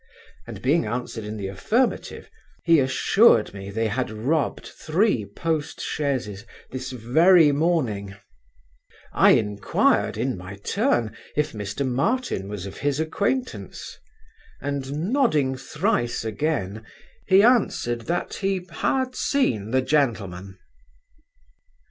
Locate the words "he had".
18.33-19.13